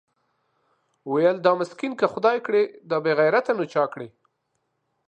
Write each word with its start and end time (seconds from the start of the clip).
ويل 1.11 1.37
دا 1.45 1.51
مسکين 1.59 1.93
که 1.99 2.05
خداى 2.13 2.37
کړې 2.45 2.63
دا 2.89 2.97
بېغيرته 3.05 3.51
نو 3.57 3.63
چا 3.73 3.83
کړې؟ 3.93 4.07